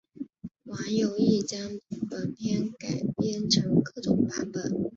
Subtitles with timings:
[0.63, 4.89] 网友亦将本片改编成各种版本。